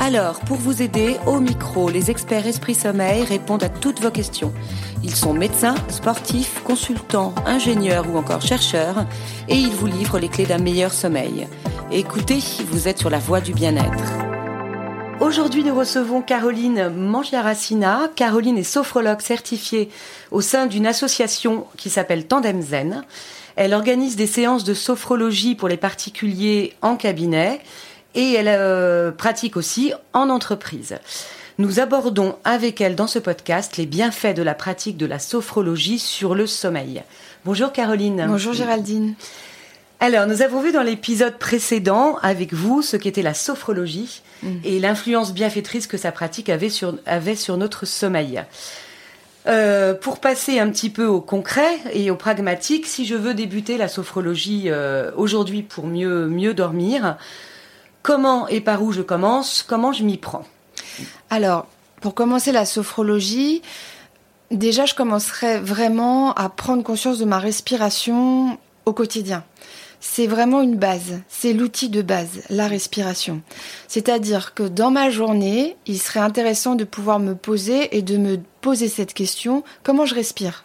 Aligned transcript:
Alors, 0.00 0.40
pour 0.40 0.56
vous 0.56 0.82
aider, 0.82 1.16
au 1.26 1.40
micro, 1.40 1.88
les 1.88 2.10
experts 2.10 2.46
Esprit 2.46 2.74
Sommeil 2.74 3.24
répondent 3.24 3.62
à 3.62 3.68
toutes 3.68 4.00
vos 4.00 4.10
questions. 4.10 4.52
Ils 5.02 5.14
sont 5.14 5.32
médecins, 5.32 5.76
sportifs, 5.88 6.62
consultants, 6.62 7.34
ingénieurs 7.46 8.04
ou 8.12 8.18
encore 8.18 8.42
chercheurs 8.42 9.06
et 9.48 9.56
ils 9.56 9.70
vous 9.70 9.86
livrent 9.86 10.18
les 10.18 10.28
clés 10.28 10.46
d'un 10.46 10.58
meilleur 10.58 10.92
sommeil. 10.92 11.46
Écoutez, 11.90 12.40
vous 12.70 12.88
êtes 12.88 12.98
sur 12.98 13.10
la 13.10 13.18
voie 13.18 13.40
du 13.40 13.52
bien-être. 13.52 14.24
Aujourd'hui, 15.20 15.62
nous 15.62 15.74
recevons 15.74 16.22
Caroline 16.22 16.88
Mangiaracina. 16.88 18.10
Caroline 18.14 18.58
est 18.58 18.62
sophrologue 18.62 19.20
certifiée 19.20 19.88
au 20.32 20.40
sein 20.40 20.66
d'une 20.66 20.86
association 20.86 21.66
qui 21.76 21.88
s'appelle 21.88 22.26
Tandem 22.26 22.60
Zen. 22.60 23.04
Elle 23.56 23.72
organise 23.72 24.16
des 24.16 24.26
séances 24.26 24.64
de 24.64 24.74
sophrologie 24.74 25.54
pour 25.54 25.68
les 25.68 25.76
particuliers 25.76 26.74
en 26.82 26.96
cabinet 26.96 27.60
et 28.14 28.32
elle 28.34 28.48
euh, 28.48 29.10
pratique 29.10 29.56
aussi 29.56 29.92
en 30.12 30.30
entreprise. 30.30 30.96
Nous 31.58 31.78
abordons 31.78 32.36
avec 32.44 32.80
elle 32.80 32.96
dans 32.96 33.06
ce 33.06 33.18
podcast 33.18 33.76
les 33.76 33.86
bienfaits 33.86 34.34
de 34.34 34.42
la 34.42 34.54
pratique 34.54 34.96
de 34.96 35.06
la 35.06 35.18
sophrologie 35.18 35.98
sur 35.98 36.34
le 36.34 36.46
sommeil. 36.46 37.02
Bonjour 37.44 37.72
Caroline. 37.72 38.24
Bonjour 38.26 38.52
Géraldine. 38.52 39.14
Alors, 40.00 40.26
nous 40.26 40.42
avons 40.42 40.60
vu 40.60 40.72
dans 40.72 40.82
l'épisode 40.82 41.38
précédent 41.38 42.18
avec 42.20 42.52
vous 42.52 42.82
ce 42.82 42.96
qu'était 42.96 43.22
la 43.22 43.34
sophrologie 43.34 44.22
mm. 44.42 44.48
et 44.64 44.80
l'influence 44.80 45.32
bienfaitrice 45.32 45.86
que 45.86 45.96
sa 45.96 46.12
pratique 46.12 46.48
avait 46.48 46.68
sur, 46.68 46.98
avait 47.06 47.36
sur 47.36 47.56
notre 47.56 47.86
sommeil. 47.86 48.42
Euh, 49.46 49.94
pour 49.94 50.20
passer 50.20 50.58
un 50.58 50.70
petit 50.70 50.90
peu 50.90 51.06
au 51.06 51.20
concret 51.20 51.78
et 51.92 52.10
au 52.10 52.16
pragmatique, 52.16 52.86
si 52.86 53.04
je 53.04 53.14
veux 53.14 53.34
débuter 53.34 53.76
la 53.76 53.88
sophrologie 53.88 54.64
euh, 54.66 55.10
aujourd'hui 55.16 55.62
pour 55.62 55.86
mieux, 55.86 56.26
mieux 56.26 56.54
dormir, 56.54 57.16
comment 58.04 58.46
et 58.46 58.60
par 58.60 58.82
où 58.82 58.92
je 58.92 59.02
commence, 59.02 59.64
comment 59.66 59.92
je 59.92 60.04
m'y 60.04 60.18
prends 60.18 60.44
Alors, 61.30 61.66
pour 62.00 62.14
commencer 62.14 62.52
la 62.52 62.66
sophrologie, 62.66 63.62
déjà 64.52 64.84
je 64.84 64.94
commencerai 64.94 65.58
vraiment 65.58 66.32
à 66.34 66.48
prendre 66.50 66.84
conscience 66.84 67.18
de 67.18 67.24
ma 67.24 67.38
respiration 67.38 68.58
au 68.84 68.92
quotidien. 68.92 69.42
C'est 70.00 70.26
vraiment 70.26 70.60
une 70.60 70.76
base, 70.76 71.22
c'est 71.30 71.54
l'outil 71.54 71.88
de 71.88 72.02
base, 72.02 72.42
la 72.50 72.68
respiration. 72.68 73.40
C'est-à-dire 73.88 74.52
que 74.52 74.64
dans 74.64 74.90
ma 74.90 75.08
journée, 75.08 75.78
il 75.86 75.98
serait 75.98 76.20
intéressant 76.20 76.74
de 76.74 76.84
pouvoir 76.84 77.18
me 77.18 77.34
poser 77.34 77.96
et 77.96 78.02
de 78.02 78.18
me 78.18 78.38
poser 78.60 78.88
cette 78.88 79.14
question, 79.14 79.64
comment 79.82 80.04
je 80.04 80.14
respire? 80.14 80.63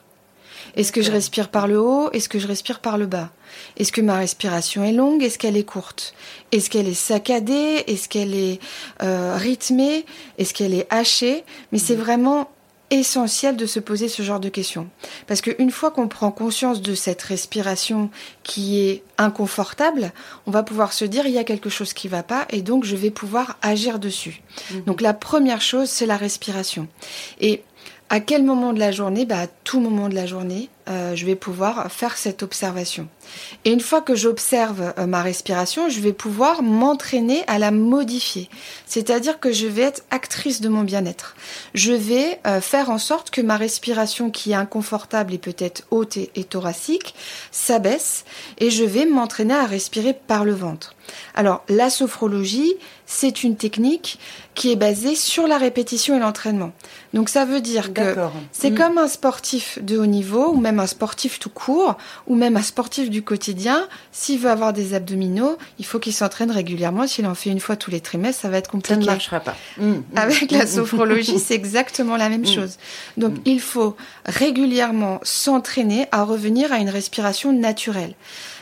Est-ce 0.75 0.91
que 0.91 1.01
je 1.01 1.11
respire 1.11 1.49
par 1.49 1.67
le 1.67 1.79
haut? 1.79 2.09
Est-ce 2.11 2.29
que 2.29 2.39
je 2.39 2.47
respire 2.47 2.79
par 2.79 2.97
le 2.97 3.05
bas? 3.05 3.29
Est-ce 3.77 3.91
que 3.91 4.01
ma 4.01 4.17
respiration 4.17 4.83
est 4.83 4.91
longue? 4.91 5.23
Est-ce 5.23 5.37
qu'elle 5.37 5.57
est 5.57 5.63
courte? 5.63 6.13
Est-ce 6.51 6.69
qu'elle 6.69 6.87
est 6.87 6.93
saccadée? 6.93 7.83
Est-ce 7.87 8.07
qu'elle 8.09 8.33
est 8.33 8.59
euh, 9.01 9.35
rythmée? 9.35 10.05
Est-ce 10.37 10.53
qu'elle 10.53 10.73
est 10.73 10.87
hachée? 10.89 11.43
Mais 11.71 11.79
c'est 11.79 11.95
vraiment 11.95 12.49
essentiel 12.91 13.55
de 13.55 13.65
se 13.65 13.79
poser 13.79 14.07
ce 14.07 14.23
genre 14.23 14.39
de 14.39 14.49
questions. 14.49 14.89
Parce 15.27 15.41
qu'une 15.41 15.71
fois 15.71 15.91
qu'on 15.91 16.07
prend 16.07 16.31
conscience 16.31 16.81
de 16.81 16.95
cette 16.95 17.21
respiration 17.21 18.09
qui 18.43 18.79
est 18.79 19.03
inconfortable, 19.17 20.11
on 20.47 20.51
va 20.51 20.63
pouvoir 20.63 20.93
se 20.93 21.05
dire 21.05 21.27
il 21.27 21.33
y 21.33 21.37
a 21.37 21.43
quelque 21.43 21.69
chose 21.69 21.93
qui 21.93 22.07
ne 22.07 22.11
va 22.11 22.23
pas 22.23 22.47
et 22.49 22.61
donc 22.61 22.85
je 22.85 22.95
vais 22.95 23.11
pouvoir 23.11 23.57
agir 23.61 23.99
dessus. 23.99 24.41
Mhm. 24.71 24.83
Donc 24.85 25.01
la 25.01 25.13
première 25.13 25.61
chose, 25.61 25.89
c'est 25.89 26.05
la 26.05 26.17
respiration. 26.17 26.87
Et 27.39 27.63
à 28.09 28.19
quel 28.19 28.43
moment 28.43 28.73
de 28.73 28.79
la 28.79 28.91
journée? 28.91 29.25
Bah, 29.25 29.39
À 29.39 29.47
tout 29.47 29.79
moment 29.79 30.09
de 30.09 30.15
la 30.15 30.25
journée, 30.25 30.69
euh, 30.89 31.15
je 31.15 31.25
vais 31.25 31.35
pouvoir 31.35 31.91
faire 31.91 32.17
cette 32.17 32.41
observation. 32.41 33.07
Et 33.63 33.71
une 33.71 33.79
fois 33.79 34.01
que 34.01 34.15
j'observe 34.15 34.93
euh, 34.97 35.05
ma 35.05 35.21
respiration, 35.21 35.87
je 35.87 35.99
vais 35.99 36.13
pouvoir 36.13 36.63
m'entraîner 36.63 37.43
à 37.47 37.59
la 37.59 37.69
modifier. 37.69 38.49
C'est-à-dire 38.87 39.39
que 39.39 39.51
je 39.51 39.67
vais 39.67 39.83
être 39.83 40.03
actrice 40.09 40.61
de 40.61 40.69
mon 40.69 40.81
bien-être. 40.81 41.35
Je 41.75 41.93
vais 41.93 42.39
euh, 42.47 42.59
faire 42.59 42.89
en 42.89 42.97
sorte 42.97 43.29
que 43.29 43.41
ma 43.41 43.55
respiration 43.55 44.31
qui 44.31 44.51
est 44.51 44.55
inconfortable 44.55 45.33
et 45.33 45.37
peut-être 45.37 45.83
haute 45.91 46.17
et, 46.17 46.31
et 46.35 46.43
thoracique 46.43 47.13
s'abaisse 47.51 48.25
et 48.57 48.71
je 48.71 48.83
vais 48.83 49.05
m'entraîner 49.05 49.53
à 49.53 49.65
respirer 49.65 50.13
par 50.13 50.43
le 50.43 50.53
ventre. 50.53 50.95
Alors 51.35 51.63
la 51.69 51.89
sophrologie, 51.89 52.73
c'est 53.05 53.43
une 53.43 53.55
technique 53.55 54.19
qui 54.55 54.71
est 54.71 54.75
basée 54.75 55.15
sur 55.15 55.47
la 55.47 55.57
répétition 55.57 56.15
et 56.15 56.19
l'entraînement. 56.19 56.71
Donc 57.13 57.29
ça 57.29 57.45
veut 57.45 57.61
dire 57.61 57.93
que 57.93 58.15
c'est 58.51 58.71
mm. 58.71 58.77
comme 58.77 58.97
un 58.97 59.07
sportif 59.07 59.79
de 59.81 59.97
haut 59.97 60.05
niveau 60.05 60.49
ou 60.49 60.59
même 60.59 60.78
un 60.79 60.87
sportif 60.87 61.39
tout 61.39 61.49
court 61.49 61.97
ou 62.27 62.35
même 62.35 62.57
un 62.57 62.61
sportif 62.61 63.09
du 63.09 63.23
quotidien. 63.23 63.87
S'il 64.11 64.39
veut 64.39 64.49
avoir 64.49 64.73
des 64.73 64.93
abdominaux, 64.93 65.57
il 65.77 65.85
faut 65.85 65.99
qu'il 65.99 66.13
s'entraîne 66.13 66.51
régulièrement. 66.51 67.07
S'il 67.07 67.25
en 67.25 67.35
fait 67.35 67.49
une 67.49 67.59
fois 67.59 67.75
tous 67.75 67.91
les 67.91 68.01
trimestres, 68.01 68.41
ça 68.41 68.49
va 68.49 68.57
être 68.57 68.69
compliqué. 68.69 68.95
Ça 68.95 68.99
ne 68.99 69.05
marchera 69.05 69.39
pas. 69.39 69.55
Mm, 69.77 69.89
mm. 69.89 70.03
Avec 70.15 70.51
la 70.51 70.67
sophrologie, 70.67 71.39
c'est 71.45 71.55
exactement 71.55 72.17
la 72.17 72.29
même 72.29 72.45
chose. 72.45 72.77
Donc 73.17 73.35
il 73.45 73.61
faut 73.61 73.95
régulièrement 74.25 75.19
s'entraîner 75.23 76.07
à 76.11 76.23
revenir 76.23 76.71
à 76.71 76.77
une 76.77 76.89
respiration 76.89 77.53
naturelle 77.53 78.15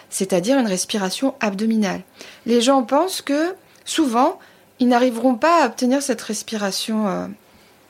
c'est-à-dire 0.09 0.57
une 0.57 0.67
respiration 0.67 1.35
abdominale. 1.39 2.01
Les 2.45 2.61
gens 2.61 2.83
pensent 2.83 3.21
que 3.21 3.55
souvent, 3.85 4.39
ils 4.79 4.87
n'arriveront 4.87 5.35
pas 5.35 5.63
à 5.63 5.67
obtenir 5.67 6.01
cette 6.01 6.21
respiration 6.21 7.07
euh, 7.07 7.27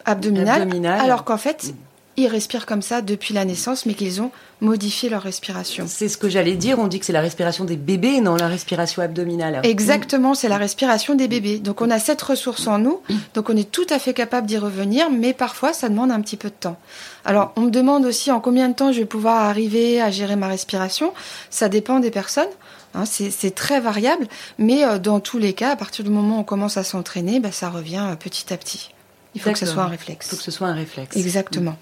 abdominale, 0.05 0.69
alors 0.99 1.23
qu'en 1.23 1.37
fait, 1.37 1.65
mm. 1.65 1.75
Ils 2.17 2.27
respirent 2.27 2.65
comme 2.65 2.81
ça 2.81 3.01
depuis 3.01 3.33
la 3.35 3.45
naissance, 3.45 3.85
mais 3.85 3.93
qu'ils 3.93 4.21
ont 4.21 4.31
modifié 4.59 5.07
leur 5.07 5.21
respiration. 5.21 5.85
C'est 5.87 6.09
ce 6.09 6.17
que 6.17 6.29
j'allais 6.29 6.55
dire, 6.55 6.79
on 6.79 6.87
dit 6.87 6.99
que 6.99 7.05
c'est 7.05 7.13
la 7.13 7.21
respiration 7.21 7.63
des 7.63 7.75
bébés, 7.75 8.21
non 8.21 8.35
la 8.35 8.47
respiration 8.47 9.03
abdominale. 9.03 9.61
Exactement, 9.63 10.33
c'est 10.33 10.49
la 10.49 10.57
respiration 10.57 11.13
des 11.13 11.27
bébés. 11.27 11.59
Donc 11.59 11.81
on 11.81 11.91
a 11.91 11.99
cette 11.99 12.21
ressource 12.23 12.65
en 12.65 12.79
nous, 12.79 13.01
donc 13.35 13.51
on 13.51 13.55
est 13.55 13.71
tout 13.71 13.85
à 13.91 13.99
fait 13.99 14.15
capable 14.15 14.47
d'y 14.47 14.57
revenir, 14.57 15.11
mais 15.11 15.33
parfois 15.33 15.73
ça 15.73 15.89
demande 15.89 16.11
un 16.11 16.19
petit 16.21 16.37
peu 16.37 16.49
de 16.49 16.55
temps. 16.59 16.77
Alors 17.23 17.53
on 17.55 17.61
me 17.61 17.71
demande 17.71 18.03
aussi 18.03 18.31
en 18.31 18.39
combien 18.39 18.67
de 18.69 18.73
temps 18.73 18.91
je 18.91 18.99
vais 18.99 19.05
pouvoir 19.05 19.43
arriver 19.43 20.01
à 20.01 20.09
gérer 20.09 20.35
ma 20.35 20.47
respiration. 20.47 21.13
Ça 21.51 21.69
dépend 21.69 21.99
des 21.99 22.11
personnes. 22.11 22.49
Hein, 22.95 23.03
c'est 23.05 23.53
très 23.53 23.79
variable, 23.79 24.27
mais 24.57 24.83
euh, 24.83 24.97
dans 24.97 25.19
tous 25.19 25.37
les 25.37 25.53
cas, 25.53 25.71
à 25.71 25.75
partir 25.75 26.03
du 26.03 26.09
moment 26.09 26.37
où 26.37 26.39
on 26.39 26.43
commence 26.43 26.77
à 26.77 26.83
s'entraîner, 26.83 27.39
bah, 27.39 27.51
ça 27.51 27.69
revient 27.69 28.03
euh, 28.09 28.15
petit 28.15 28.51
à 28.51 28.57
petit. 28.57 28.91
Il 29.35 29.41
faut 29.41 29.51
que 29.51 29.59
ce 29.59 29.67
soit 29.67 29.83
un 29.83 29.87
réflexe. 29.87 30.25
Il 30.25 30.29
faut 30.31 30.37
que 30.37 30.43
ce 30.43 30.51
soit 30.51 30.67
un 30.67 30.73
réflexe. 30.73 31.15
Exactement. 31.15 31.77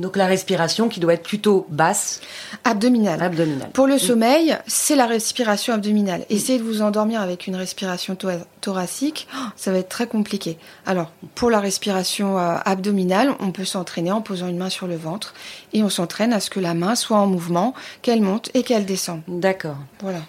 Donc 0.00 0.16
la 0.16 0.26
respiration 0.26 0.88
qui 0.88 1.00
doit 1.00 1.14
être 1.14 1.22
plutôt 1.22 1.66
basse. 1.68 2.20
Abdominale. 2.64 3.22
Abdominale. 3.22 3.70
Pour 3.72 3.86
le 3.86 3.98
sommeil, 3.98 4.56
c'est 4.66 4.96
la 4.96 5.06
respiration 5.06 5.74
abdominale. 5.74 6.24
Essayez 6.30 6.58
de 6.58 6.64
vous 6.64 6.82
endormir 6.82 7.20
avec 7.20 7.46
une 7.46 7.56
respiration 7.56 8.16
thoracique, 8.60 9.28
oh, 9.34 9.38
ça 9.56 9.72
va 9.72 9.78
être 9.78 9.88
très 9.88 10.06
compliqué. 10.06 10.58
Alors, 10.86 11.12
pour 11.34 11.50
la 11.50 11.60
respiration 11.60 12.38
euh, 12.38 12.56
abdominale, 12.64 13.34
on 13.40 13.52
peut 13.52 13.64
s'entraîner 13.64 14.12
en 14.12 14.20
posant 14.20 14.48
une 14.48 14.58
main 14.58 14.70
sur 14.70 14.86
le 14.86 14.96
ventre 14.96 15.34
et 15.72 15.82
on 15.82 15.88
s'entraîne 15.88 16.32
à 16.32 16.40
ce 16.40 16.50
que 16.50 16.60
la 16.60 16.74
main 16.74 16.94
soit 16.94 17.18
en 17.18 17.26
mouvement, 17.26 17.74
qu'elle 18.02 18.20
monte 18.20 18.50
et 18.54 18.62
qu'elle 18.62 18.86
descende. 18.86 19.22
D'accord. 19.28 19.76
Voilà. 20.00 20.20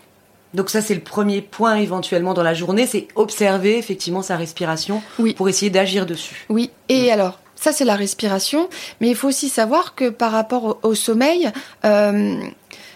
Donc 0.53 0.69
ça, 0.69 0.81
c'est 0.81 0.95
le 0.95 1.01
premier 1.01 1.41
point 1.41 1.75
éventuellement 1.75 2.33
dans 2.33 2.43
la 2.43 2.53
journée, 2.53 2.87
c'est 2.87 3.09
observer 3.15 3.77
effectivement 3.77 4.21
sa 4.21 4.37
respiration 4.37 5.01
pour 5.35 5.49
essayer 5.49 5.69
d'agir 5.69 6.05
dessus. 6.05 6.45
Oui. 6.49 6.71
Et 6.87 7.11
alors, 7.11 7.39
ça, 7.65 7.71
c'est 7.71 7.83
la 7.83 7.95
respiration. 7.95 8.69
Mais 9.01 9.09
il 9.09 9.15
faut 9.15 9.27
aussi 9.27 9.49
savoir 9.49 9.95
que 9.95 10.09
par 10.09 10.31
rapport 10.31 10.77
au, 10.83 10.93
sommeil, 10.93 11.51
euh, 11.83 12.39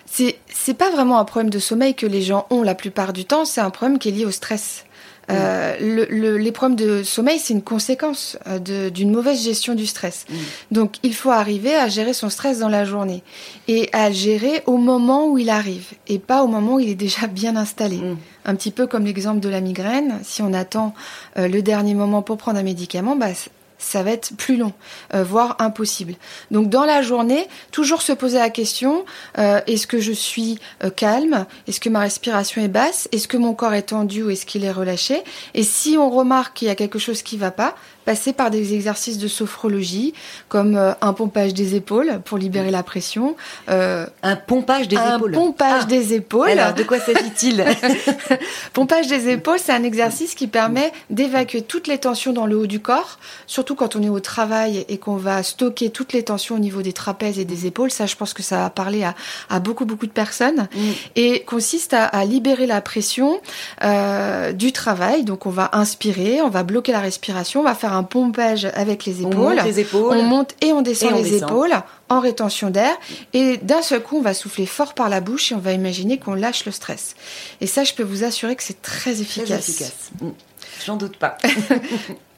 c'est 0.06 0.74
pas 0.76 0.92
vraiment 0.92 1.18
un 1.18 1.26
problème 1.26 1.50
de 1.50 1.58
sommeil 1.58 1.96
que 1.96 2.06
les 2.06 2.22
gens 2.22 2.46
ont 2.52 2.62
la 2.62 2.76
plupart 2.76 3.12
du 3.12 3.26
temps, 3.26 3.46
c'est 3.46 3.62
un 3.62 3.72
problème 3.72 3.98
qui 3.98 4.10
est 4.10 4.12
lié 4.12 4.26
au 4.26 4.32
stress. 4.32 4.86
Euh, 5.32 5.76
le, 5.80 6.38
les 6.38 6.52
problèmes 6.52 6.76
de 6.76 7.04
sommeil, 7.04 7.40
c'est 7.40 7.54
une 7.54 7.62
conséquence 7.62 8.38
euh, 8.48 8.90
d'une 8.90 9.12
mauvaise 9.12 9.44
gestion 9.44 9.76
du 9.76 9.86
stress. 9.86 10.26
Mm. 10.30 10.36
Donc, 10.72 10.96
il 11.04 11.14
faut 11.14 11.32
arriver 11.32 11.76
à 11.76 11.88
gérer 11.88 12.14
son 12.14 12.30
stress 12.30 12.60
dans 12.60 12.70
la 12.70 12.86
journée 12.86 13.24
et 13.68 13.90
à 13.94 14.10
le 14.10 14.16
gérer 14.16 14.64
au 14.66 14.78
moment 14.78 15.28
où 15.28 15.38
il 15.38 15.50
arrive 15.50 15.88
et 16.08 16.18
pas 16.18 16.44
au 16.44 16.48
moment 16.48 16.76
où 16.76 16.80
il 16.80 16.90
est 16.90 16.96
déjà 16.96 17.28
bien 17.32 17.56
installé. 17.56 17.98
Mm. 17.98 18.18
Un 18.46 18.56
petit 18.56 18.72
peu 18.72 18.88
comme 18.88 19.06
l'exemple 19.06 19.40
de 19.40 19.50
la 19.50 19.62
migraine. 19.62 20.20
Si 20.24 20.42
on 20.42 20.54
attend 20.54 20.94
euh, 21.38 21.48
le 21.48 21.62
dernier 21.62 21.94
moment 21.94 22.22
pour 22.22 22.38
prendre 22.38 22.60
un 22.60 22.64
médicament, 22.64 23.16
bah, 23.16 23.28
ça 23.80 24.04
va 24.04 24.12
être 24.12 24.36
plus 24.36 24.58
long, 24.58 24.74
euh, 25.16 25.24
voire 25.24 25.56
impossible. 25.60 26.14
Donc 26.52 26.70
dans 26.70 26.86
la 26.86 27.02
journée, 27.02 27.48
toujours 27.72 28.04
se 28.04 28.12
poser 28.12 28.38
la 28.38 28.52
question 28.52 29.06
euh, 29.40 29.62
est-ce 29.66 29.88
que 29.88 30.00
je 30.00 30.12
suis 30.12 30.60
euh, 30.84 30.92
calme? 30.92 31.46
Est-ce 31.68 31.80
que 31.80 31.90
ma 31.90 32.02
respiration 32.02 32.62
est 32.62 32.68
basse? 32.68 33.10
Est-ce 33.12 33.28
que 33.28 33.38
mon 33.38 33.54
corps 33.54 33.74
est 33.74 33.84
tendu 33.84 34.22
ou 34.22 34.30
est-ce 34.30 34.46
qu'il 34.46 34.66
est 34.66 34.72
relâché? 34.72 35.24
Et 35.54 35.64
si 35.64 35.98
on 35.98 36.10
remarque 36.10 36.58
qu'il 36.58 36.68
y 36.68 36.72
a 36.72 36.76
quelque 36.76 37.00
chose 37.00 37.24
qui 37.24 37.38
ne 37.38 37.42
va 37.42 37.52
pas, 37.52 37.76
passer 38.10 38.34
par 38.34 38.50
des 38.50 38.74
exercices 38.74 39.20
de 39.20 39.28
sophrologie, 39.28 40.16
comme 40.48 40.76
euh, 40.76 40.94
un 41.00 41.14
pompage 41.14 41.54
des 41.54 41.76
épaules 41.76 42.22
pour 42.26 42.40
libérer 42.40 42.72
la 42.72 42.82
pression. 42.82 43.36
Euh, 43.70 44.08
un 44.24 44.36
pompage 44.36 44.88
des 44.88 44.96
épaules. 44.96 45.36
Un 45.36 45.38
pompage 45.38 45.82
ah. 45.84 45.86
des 45.86 46.16
épaules. 46.16 46.50
Alors, 46.50 46.74
de 46.74 46.82
quoi 46.82 47.00
s'agit-il 47.00 47.64
Pompage 48.74 49.06
des 49.06 49.30
épaules, 49.30 49.60
c'est 49.64 49.74
un 49.74 49.84
exercice 49.84 50.34
qui 50.34 50.48
permet 50.48 50.92
d'évacuer 51.12 51.62
toutes 51.62 51.86
les 51.86 52.00
tensions 52.00 52.34
dans 52.34 52.48
le 52.48 52.58
haut 52.58 52.66
du 52.66 52.80
corps, 52.80 53.20
surtout 53.46 53.76
quand 53.76 53.96
on 53.96 54.02
est 54.02 54.10
au 54.10 54.20
travail 54.20 54.88
et 54.90 54.98
qu'on 54.98 55.18
va 55.18 55.44
stocker 55.44 55.92
toutes 55.92 56.12
les 56.14 56.24
tensions 56.24 56.56
au 56.56 56.60
niveau 56.60 56.82
des 56.82 56.94
trapèzes 56.94 57.38
et 57.38 57.46
des 57.46 57.68
épaules. 57.68 57.92
Ça, 57.92 58.08
je 58.08 58.16
pense 58.16 58.34
que 58.34 58.42
ça 58.42 58.58
va 58.58 58.72
parler 58.72 59.04
à, 59.04 59.60
beaucoup, 59.60 59.86
beaucoup 59.86 60.08
de 60.08 60.12
personnes. 60.12 60.68
Mm. 60.74 60.80
Et 61.16 61.40
consiste 61.42 61.94
à, 61.94 62.26
libérer 62.26 62.66
la 62.66 62.82
pression 62.82 63.40
euh, 63.84 64.52
du 64.52 64.72
travail. 64.72 65.26
Donc, 65.26 65.46
on 65.46 65.52
va 65.52 65.70
inspirer, 65.74 66.42
on 66.42 66.50
va 66.50 66.64
bloquer 66.64 66.92
la 66.92 67.02
respiration, 67.02 67.60
on 67.60 67.66
va 67.66 67.76
faire 67.76 67.94
un 67.94 67.99
pompage 68.04 68.66
avec 68.74 69.06
les 69.06 69.22
épaules. 69.22 69.36
On 69.36 69.56
monte, 69.56 69.64
les 69.66 69.80
épaules. 69.80 70.18
On 70.18 70.24
monte 70.24 70.56
et 70.62 70.72
on 70.72 70.82
descend 70.82 71.14
les 71.16 71.38
épaules 71.38 71.74
en 72.10 72.20
rétention 72.20 72.70
d'air. 72.70 72.96
Et 73.34 73.58
d'un 73.58 73.82
seul 73.82 74.02
coup, 74.02 74.18
on 74.18 74.22
va 74.22 74.34
souffler 74.34 74.66
fort 74.66 74.94
par 74.94 75.10
la 75.10 75.22
bouche 75.22 75.52
et 75.52 75.56
on 75.56 75.60
va 75.60 75.74
imaginer 75.74 76.18
qu'on 76.18 76.34
lâche 76.34 76.66
le 76.66 76.72
stress. 76.72 77.16
Et 77.62 77.68
ça, 77.68 77.84
je 77.84 77.94
peux 77.94 78.04
vous 78.04 78.24
assurer 78.24 78.56
que 78.56 78.64
c'est 78.64 78.82
très 78.82 79.22
efficace. 79.22 79.48
Très 79.48 79.58
efficace. 79.58 80.12
J'en 80.86 80.96
doute 80.96 81.18
pas. 81.18 81.38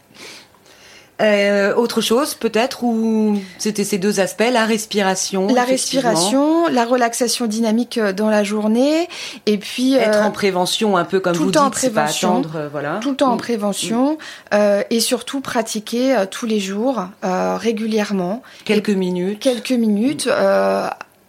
Euh, 1.21 1.75
autre 1.75 2.01
chose 2.01 2.33
peut-être 2.33 2.83
ou 2.83 3.37
c'était 3.57 3.83
ces 3.83 3.97
deux 3.97 4.19
aspects 4.19 4.43
la 4.51 4.65
respiration 4.65 5.47
la 5.53 5.63
respiration 5.63 6.67
la 6.67 6.83
relaxation 6.83 7.45
dynamique 7.45 7.97
euh, 7.97 8.11
dans 8.11 8.29
la 8.29 8.43
journée 8.43 9.07
et 9.45 9.57
puis 9.57 9.93
être 9.93 10.17
euh, 10.17 10.23
en 10.23 10.31
prévention 10.31 10.97
un 10.97 11.05
peu 11.05 11.19
comme 11.19 11.33
tout 11.33 11.41
vous 11.41 11.47
le 11.47 11.51
temps 11.51 11.65
dites 11.65 11.67
en 11.67 11.89
prévention, 11.89 12.29
attendre 12.39 12.69
voilà 12.71 12.99
tout 13.01 13.11
le 13.11 13.15
temps 13.15 13.31
en 13.31 13.35
mm. 13.35 13.39
prévention 13.39 14.17
mm. 14.51 14.57
et 14.89 14.99
surtout 14.99 15.41
pratiquer 15.41 16.15
tous 16.31 16.45
les 16.45 16.59
jours 16.59 17.07
régulièrement 17.23 18.41
quelques 18.65 18.89
minutes 18.89 19.39
quelques 19.39 19.71
minutes 19.71 20.29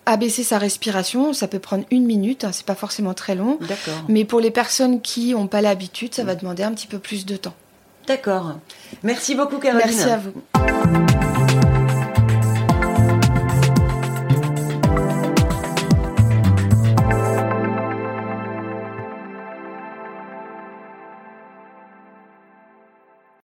abaisser 0.05 0.43
sa 0.43 0.59
respiration, 0.59 1.33
ça 1.33 1.47
peut 1.47 1.61
prendre 1.61 1.85
une 1.93 2.05
minute, 2.05 2.43
hein, 2.43 2.51
c'est 2.53 2.67
pas 2.67 2.75
forcément 2.75 3.15
très 3.15 3.37
long. 3.37 3.59
D'accord. 3.61 4.03
Mais 4.09 4.25
pour 4.25 4.41
les 4.41 4.51
personnes 4.51 5.01
qui 5.01 5.33
n'ont 5.33 5.47
pas 5.47 5.61
l'habitude, 5.61 6.13
ça 6.13 6.25
va 6.25 6.35
demander 6.35 6.65
un 6.65 6.73
petit 6.73 6.89
peu 6.89 6.99
plus 6.99 7.25
de 7.25 7.37
temps. 7.37 7.55
D'accord. 8.07 8.55
Merci 9.03 9.35
beaucoup, 9.35 9.59
Caroline. 9.59 9.87
Merci 9.87 10.11
à 10.11 10.19
vous. 10.19 11.52